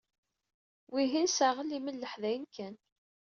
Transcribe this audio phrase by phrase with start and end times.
[0.93, 2.75] Wihin saɣel imelleḥ dayen kan.